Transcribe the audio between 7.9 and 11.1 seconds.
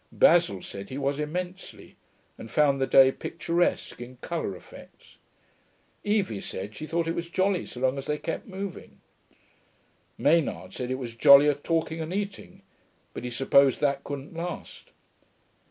as they kept moving. Maynard said it